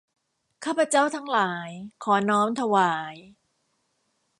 [0.65, 1.69] ข้าพเจ้าทั้งหลาย
[2.03, 3.15] ขอน้อมถวาย